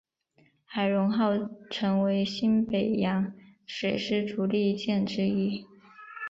[0.65, 1.29] 海容号
[1.69, 3.31] 成为新北洋
[3.67, 5.63] 水师主力舰之一。